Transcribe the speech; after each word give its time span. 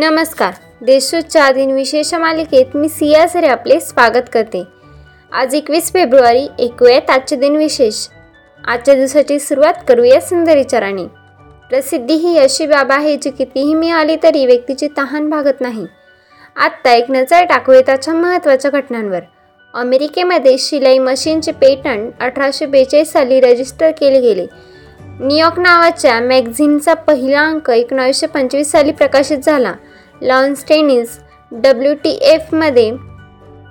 नमस्कार. 0.00 0.52
देशोच्या 0.82 1.52
दिन 1.52 1.70
विशेष 1.70 2.14
मालिकेत 2.14 2.76
मी 2.76 2.88
सिया 2.88 3.28
सरे 3.28 3.46
आपले 3.46 3.80
स्वागत 3.80 4.28
करते. 4.32 4.64
आज 5.32 5.54
एकवीस 5.54 5.92
फेब्रुवारी 5.92 6.48
ऐकूयात 6.60 7.10
आजचे 7.10 7.36
दिन 7.36 7.56
विशेष. 7.56 7.94
आजच्या 8.66 8.94
दिवसाची 8.94 9.38
सुरुवात 9.38 9.74
करूया 9.88 10.20
सुंदर 10.20 10.56
विचाराने. 10.56 11.04
प्रसिद्धी 11.70 12.14
ही 12.14 12.38
अशी 12.38 12.66
बाब 12.66 12.92
आहे 12.92 13.16
जी 13.16 13.30
कितीही 13.30 13.74
मिळाली 13.74 14.16
तरी 14.22 14.46
व्यक्तीची 14.46 14.88
तहान 14.98 15.30
भागत 15.30 15.60
नाही. 15.60 15.86
आत्ता 16.56 16.92
एक 16.92 17.10
नजर 17.10 17.44
टाकूया 17.44 17.80
त्याच्या 17.80 18.14
महत्त्वाच्या 18.14 18.70
घटनांवर. 18.70 19.20
अमेरिकेमध्ये 19.74 20.58
शिलाई 20.58 20.98
मशीनचे 20.98 21.52
पेटंट 21.52 22.12
अठराशे 22.20 22.66
बेचाळीस 22.66 23.12
साली 23.12 23.40
रजिस्टर 23.40 23.90
केले 23.90 24.20
गेले. 24.20 24.46
न्यूयॉर्क 25.22 25.58
नावाच्या 25.58 26.20
मॅगझिनचा 26.20 26.94
पहिला 26.94 27.40
अंक 27.40 27.70
एकोणावीसशे 27.70 28.26
पंचवीस 28.26 28.70
साली 28.70 28.92
प्रकाशित 28.92 29.38
झाला. 29.38 29.72
लॉन्स 30.22 30.64
टेनिस 30.68 31.18
डब्ल्यू 31.52 31.94
टी 31.94 32.10
एफमध्ये 32.10 32.90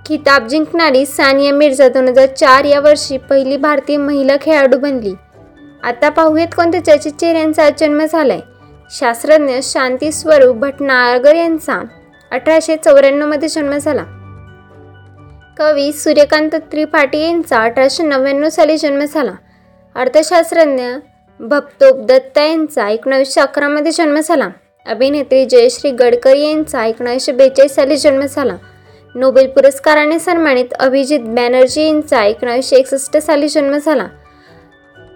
खिताब 0.07 0.47
जिंकणारी 0.47 1.05
सानिया 1.05 1.53
मिर्झा 1.53 1.87
दोन 1.87 2.07
हजार 2.07 2.25
चार 2.25 2.65
या 2.65 2.79
वर्षी 2.79 3.17
पहिली 3.17 3.57
भारतीय 3.57 3.97
महिला 3.97 4.35
खेळाडू 4.41 4.77
बनली. 4.77 5.13
आता 5.83 6.09
पाहूयात 6.09 6.47
कोणत्या 6.55 6.85
चर्चित 6.85 7.11
चेहऱ्यांचा 7.11 7.69
जन्म 7.69 8.05
झालाय. 8.05 8.39
शास्त्रज्ञ 8.91 9.59
शांती 9.63 10.11
स्वरूप 10.11 10.55
भटनागर 10.55 11.35
यांचा 11.35 11.81
अठराशे 12.31 12.75
चौऱ्याण्णवमध्ये 12.75 13.49
जन्म 13.49 13.77
झाला. 13.77 14.03
कवी 15.57 15.91
सूर्यकांत 15.91 16.55
त्रिपाठी 16.71 17.19
यांचा 17.19 17.57
अठराशे 17.57 18.03
नव्याण्णव 18.03 18.49
साली 18.49 18.77
जन्म 18.77 19.05
झाला. 19.05 19.31
अर्थशास्त्रज्ञ 19.95 20.83
भक्तोप 21.39 22.05
दत्ता 22.05 22.43
यांचा 22.43 22.89
एकोणावीसशे 22.89 23.41
अकरामध्ये 23.41 23.91
जन्म 23.91 24.19
झाला. 24.19 24.49
अभिनेत्री 24.85 25.45
जयश्री 25.45 25.91
गडकरी 25.91 26.41
यांचा 26.41 26.85
एकोणीसशे 26.85 27.31
बेचाळीस 27.31 27.75
साली 27.75 27.95
जन्म 27.97 28.25
झाला. 28.25 28.55
नोबेल 29.15 29.47
पुरस्काराने 29.47 30.19
सन्मानित 30.19 30.73
अभिजित 30.79 31.19
बॅनर्जी 31.25 31.81
यांचा 31.81 32.23
एकोणावीसशे 32.23 32.75
एकसष्ट 32.75 33.17
साली 33.17 33.47
जन्म 33.47 33.77
झाला. 33.77 34.07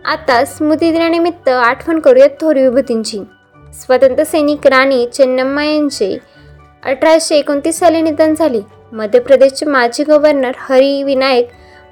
आता 0.05 0.43
स्मृतिदिनानिमित्त 0.45 1.49
आठवण 1.49 1.99
करूयात 1.99 2.29
थोर 2.41 2.55
विभूतींची. 2.55 3.19
स्वतंत्र 3.73 4.23
सैनिक 4.23 4.67
राणी 4.67 5.05
चेन्नम्मा 5.13 5.65
यांचे 5.65 6.17
अठराशे 6.83 7.35
एकोणतीस 7.35 7.79
साली 7.79 8.01
निधन 8.01 8.33
झाले. 8.35 8.59
मध्य 8.91 9.19
प्रदेशचे 9.19 9.65
माजी 9.65 10.03
गव्हर्नर 10.03 10.51
हरी 10.57 11.03
विनायक 11.03 11.49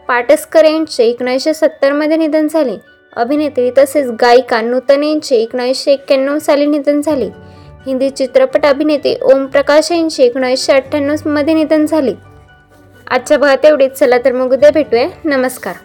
पाटसकर 0.07 0.65
यांचे 0.65 1.03
एकोणीसशे 1.03 1.53
सत्तरमध्ये 1.53 2.17
निधन 2.17 2.47
झाले. 2.47 2.77
अभिनेत्री 3.15 3.71
तसेच 3.77 4.11
गायिका 4.21 4.61
नूतन 4.61 5.03
यांचे 5.03 5.35
एकोणीसशे 5.35 5.91
एक्क्याण्णव 5.91 6.37
साली 6.39 6.65
निधन 6.65 7.01
झाले. 7.01 7.29
हिंदी 7.85 8.09
चित्रपट 8.09 8.65
अभिनेते 8.65 9.19
ओम 9.21 9.45
प्रकाश 9.45 9.91
यांचे 9.91 10.23
एकोणीसशे 10.23 10.73
अठ्ठ्याण्णवमध्ये 10.73 11.53
निधन 11.53 11.85
झाले. 11.85 12.13
आजच्या 13.07 13.37
भागात 13.37 13.65
एवढीच. 13.65 13.91
चला 13.91 14.17
तर 14.17 14.31
मग 14.31 14.53
उद्या 14.53 14.71
भेटूया. 14.71 15.07
नमस्कार. 15.25 15.75